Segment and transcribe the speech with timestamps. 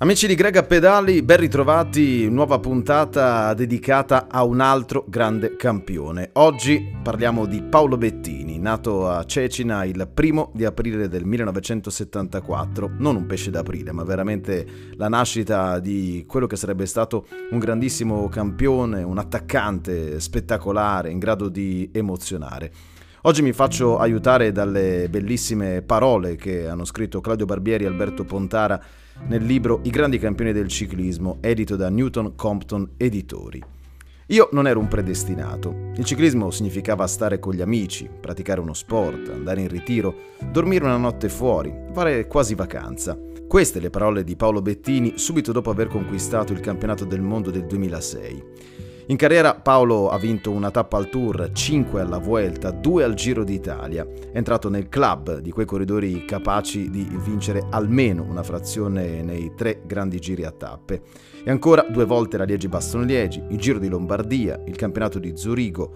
[0.00, 6.30] Amici di Grega Pedali, ben ritrovati, nuova puntata dedicata a un altro grande campione.
[6.34, 13.16] Oggi parliamo di Paolo Bettini, nato a Cecina il primo di aprile del 1974, non
[13.16, 14.64] un pesce d'aprile, ma veramente
[14.94, 21.48] la nascita di quello che sarebbe stato un grandissimo campione, un attaccante spettacolare, in grado
[21.48, 22.70] di emozionare.
[23.28, 28.82] Oggi mi faccio aiutare dalle bellissime parole che hanno scritto Claudio Barbieri e Alberto Pontara
[29.26, 33.62] nel libro I grandi campioni del ciclismo, edito da Newton Compton Editori.
[34.28, 35.90] Io non ero un predestinato.
[35.96, 40.14] Il ciclismo significava stare con gli amici, praticare uno sport, andare in ritiro,
[40.50, 43.14] dormire una notte fuori, fare quasi vacanza.
[43.46, 47.66] Queste le parole di Paolo Bettini subito dopo aver conquistato il campionato del mondo del
[47.66, 48.87] 2006.
[49.10, 53.42] In carriera Paolo ha vinto una tappa al Tour, 5 alla Vuelta, 2 al Giro
[53.42, 54.06] d'Italia.
[54.06, 59.80] È entrato nel club di quei corridori capaci di vincere almeno una frazione nei tre
[59.86, 61.00] grandi giri a tappe.
[61.42, 65.90] E ancora due volte la Liegi-Bastogne-Liegi, il Giro di Lombardia, il campionato di Zurigo,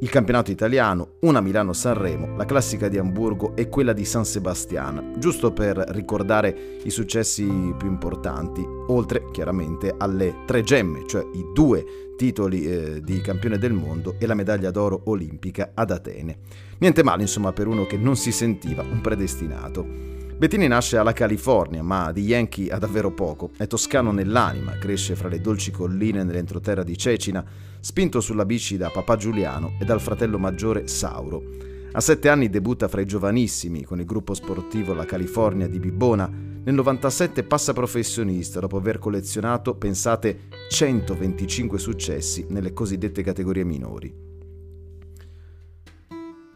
[0.00, 5.52] il campionato italiano, una Milano-Sanremo, la classica di Amburgo e quella di San Sebastian, giusto
[5.52, 7.44] per ricordare i successi
[7.76, 11.84] più importanti, oltre chiaramente alle tre gemme, cioè i due
[12.16, 16.38] titoli eh, di campione del mondo e la medaglia d'oro olimpica ad Atene.
[16.78, 20.17] Niente male insomma per uno che non si sentiva un predestinato.
[20.38, 23.50] Bettini nasce alla California, ma di Yankee ha davvero poco.
[23.56, 27.44] È toscano nell'anima, cresce fra le dolci colline nell'entroterra di Cecina,
[27.80, 31.42] spinto sulla bici da papà Giuliano e dal fratello maggiore Sauro.
[31.90, 36.30] A sette anni debutta fra i giovanissimi con il gruppo sportivo La California di Bibbona.
[36.30, 44.27] Nel 97 passa professionista dopo aver collezionato, pensate, 125 successi nelle cosiddette categorie minori.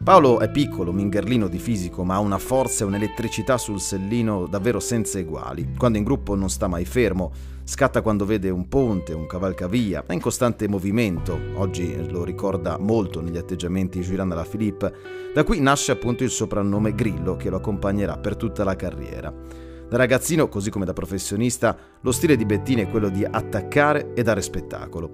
[0.03, 4.81] Paolo è piccolo, mingherlino di fisico, ma ha una forza e un'elettricità sul sellino davvero
[4.81, 5.75] senza eguali.
[5.77, 7.31] Quando in gruppo non sta mai fermo,
[7.63, 11.39] scatta quando vede un ponte, un cavalcavia, è in costante movimento.
[11.55, 14.93] Oggi lo ricorda molto negli atteggiamenti Julian alla Philippe.
[15.33, 19.33] Da qui nasce appunto il soprannome Grillo che lo accompagnerà per tutta la carriera.
[19.87, 24.21] Da ragazzino, così come da professionista, lo stile di Bettini è quello di attaccare e
[24.21, 25.11] dare spettacolo.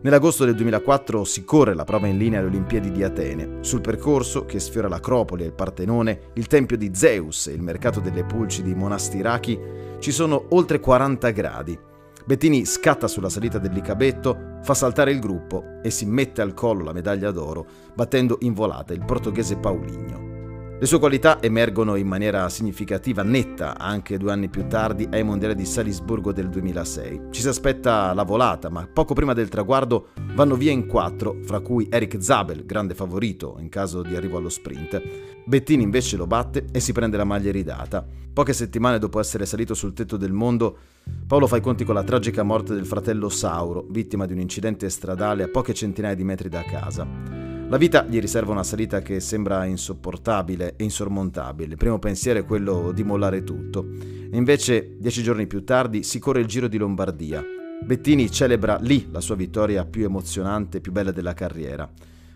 [0.00, 3.58] Nell'agosto del 2004 si corre la prova in linea alle Olimpiadi di Atene.
[3.62, 7.98] Sul percorso, che sfiora l'Acropoli e il Partenone, il Tempio di Zeus e il mercato
[7.98, 9.58] delle pulci di Monastiraki,
[9.98, 11.78] ci sono oltre 40 gradi.
[12.24, 16.92] Bettini scatta sulla salita dell'Icabetto, fa saltare il gruppo e si mette al collo la
[16.92, 20.27] medaglia d'oro, battendo in volata il portoghese Paulinho.
[20.80, 25.56] Le sue qualità emergono in maniera significativa, netta, anche due anni più tardi ai mondiali
[25.56, 27.22] di Salisburgo del 2006.
[27.30, 31.58] Ci si aspetta la volata, ma poco prima del traguardo vanno via in quattro, fra
[31.58, 35.02] cui Eric Zabel, grande favorito in caso di arrivo allo sprint.
[35.44, 38.06] Bettini invece lo batte e si prende la maglia ridata.
[38.32, 40.78] Poche settimane dopo essere salito sul tetto del mondo,
[41.26, 44.88] Paolo fa i conti con la tragica morte del fratello Sauro, vittima di un incidente
[44.90, 47.47] stradale a poche centinaia di metri da casa.
[47.68, 51.72] La vita gli riserva una salita che sembra insopportabile e insormontabile.
[51.72, 53.86] Il primo pensiero è quello di mollare tutto.
[53.90, 57.44] E invece, dieci giorni più tardi, si corre il Giro di Lombardia.
[57.84, 61.86] Bettini celebra lì la sua vittoria più emozionante e più bella della carriera.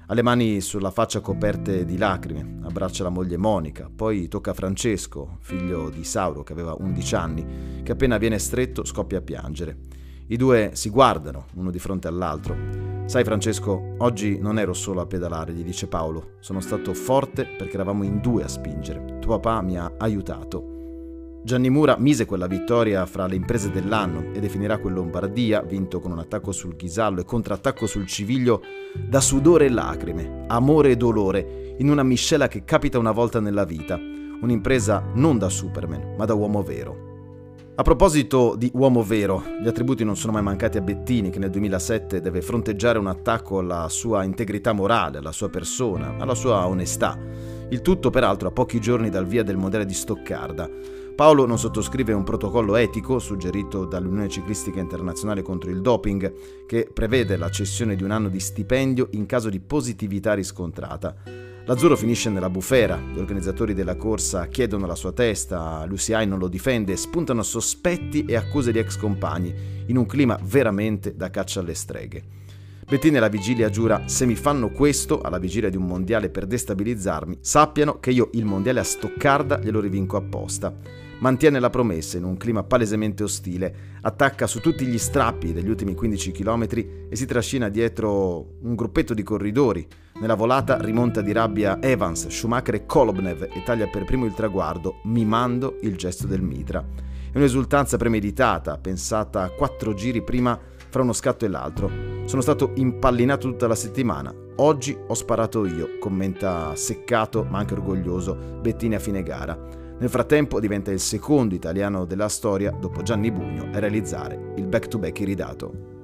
[0.06, 5.38] Ha le mani sulla faccia coperte di lacrime, abbraccia la moglie Monica, poi tocca Francesco,
[5.40, 7.46] figlio di Sauro che aveva 11 anni,
[7.82, 9.78] che appena viene stretto scoppia a piangere.
[10.26, 12.91] I due si guardano, uno di fronte all'altro.
[13.04, 16.34] Sai Francesco, oggi non ero solo a pedalare, gli dice Paolo.
[16.40, 19.18] Sono stato forte perché eravamo in due a spingere.
[19.20, 21.40] Tuo papà mi ha aiutato.
[21.44, 26.12] Gianni Mura mise quella vittoria fra le imprese dell'anno e definirà quel Lombardia, vinto con
[26.12, 28.62] un attacco sul Ghisallo e contrattacco sul Civiglio,
[29.08, 33.64] da sudore e lacrime, amore e dolore, in una miscela che capita una volta nella
[33.64, 33.96] vita.
[33.96, 37.11] Un'impresa non da Superman, ma da uomo vero.
[37.74, 41.48] A proposito di uomo vero, gli attributi non sono mai mancati a Bettini che nel
[41.48, 47.18] 2007 deve fronteggiare un attacco alla sua integrità morale, alla sua persona, alla sua onestà.
[47.70, 50.68] Il tutto peraltro a pochi giorni dal via del mondiale di Stoccarda.
[51.14, 57.36] Paolo non sottoscrive un protocollo etico suggerito dall'Unione Ciclistica Internazionale contro il doping che prevede
[57.36, 61.14] la cessione di un anno di stipendio in caso di positività riscontrata.
[61.64, 66.48] L'azzurro finisce nella bufera, gli organizzatori della corsa chiedono la sua testa, Luciai non lo
[66.48, 69.54] difende, spuntano sospetti e accuse di ex compagni,
[69.86, 72.41] in un clima veramente da caccia alle streghe.
[72.86, 77.38] Bettini alla vigilia giura: Se mi fanno questo alla vigilia di un mondiale per destabilizzarmi,
[77.40, 82.36] sappiano che io il mondiale a Stoccarda glielo rivinco apposta mantiene la promessa in un
[82.36, 86.66] clima palesemente ostile, attacca su tutti gli strappi degli ultimi 15 km
[87.08, 89.86] e si trascina dietro un gruppetto di corridori.
[90.20, 95.00] Nella volata rimonta di rabbia Evans, Schumacher e Kolobnev e taglia per primo il traguardo,
[95.04, 96.84] mimando il gesto del mitra.
[97.32, 100.58] È un'esultanza premeditata, pensata quattro giri prima
[100.88, 102.11] fra uno scatto e l'altro.
[102.32, 104.34] Sono stato impallinato tutta la settimana.
[104.56, 109.54] Oggi ho sparato io, commenta seccato ma anche orgoglioso Bettini a fine gara.
[109.98, 115.20] Nel frattempo diventa il secondo italiano della storia, dopo Gianni Bugno, a realizzare il back-to-back
[115.20, 116.01] iridato.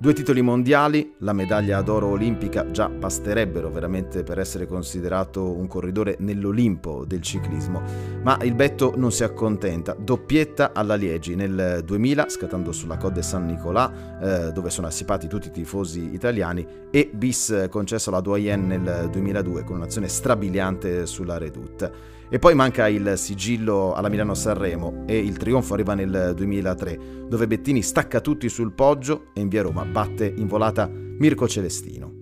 [0.00, 6.14] Due titoli mondiali, la medaglia d'oro olimpica già basterebbero veramente per essere considerato un corridore
[6.20, 7.82] nell'Olimpo del ciclismo,
[8.22, 13.46] ma il Betto non si accontenta, doppietta alla Liegi nel 2000 scattando sulla Code San
[13.46, 19.08] Nicolà eh, dove sono assipati tutti i tifosi italiani e bis concesso alla Doyen nel
[19.10, 22.16] 2002 con un'azione strabiliante sulla Redoute.
[22.30, 27.80] E poi manca il sigillo alla Milano-Sanremo e il trionfo arriva nel 2003, dove Bettini
[27.80, 32.18] stacca tutti sul poggio e in via Roma batte in volata Mirko Celestino.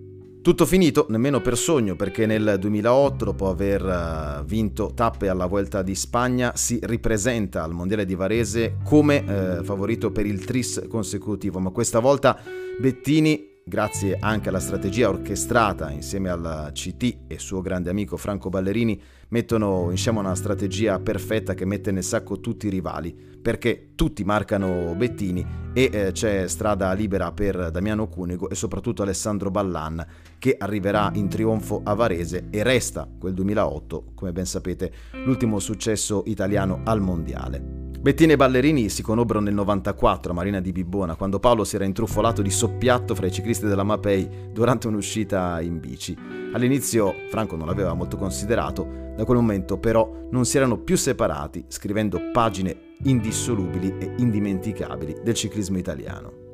[0.47, 5.83] Tutto finito, nemmeno per sogno, perché nel 2008, dopo aver eh, vinto tappe alla Vuelta
[5.83, 11.59] di Spagna, si ripresenta al Mondiale di Varese come eh, favorito per il tris consecutivo,
[11.59, 12.39] ma questa volta
[12.79, 19.03] Bettini grazie anche alla strategia orchestrata insieme al CT e suo grande amico Franco Ballerini,
[19.31, 24.95] mettono insieme una strategia perfetta che mette nel sacco tutti i rivali, perché tutti marcano
[24.95, 30.07] Bettini e eh, c'è strada libera per Damiano Cunego e soprattutto Alessandro Ballan
[30.39, 34.93] che arriverà in trionfo a Varese e resta quel 2008, come ben sapete,
[35.25, 37.76] l'ultimo successo italiano al mondiale.
[38.07, 41.85] Bettini e Ballerini si conobbero nel 94 a Marina di Bibbona, quando Paolo si era
[41.85, 46.17] intruffolato di soppiatto fra i ciclisti della Mapei durante un'uscita in bici.
[46.53, 48.87] All'inizio Franco non l'aveva molto considerato,
[49.17, 55.35] da quel momento però non si erano più separati, scrivendo pagine indissolubili e indimenticabili del
[55.35, 56.45] ciclismo italiano.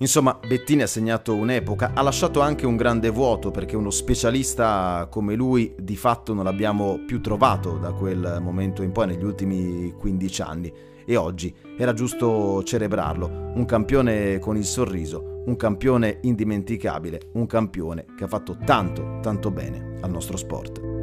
[0.00, 5.34] Insomma, Bettini ha segnato un'epoca, ha lasciato anche un grande vuoto perché uno specialista come
[5.36, 10.42] lui di fatto non l'abbiamo più trovato da quel momento in poi negli ultimi 15
[10.42, 10.72] anni
[11.08, 18.04] e oggi era giusto celebrarlo, un campione con il sorriso, un campione indimenticabile, un campione
[18.14, 20.97] che ha fatto tanto, tanto bene al nostro sport.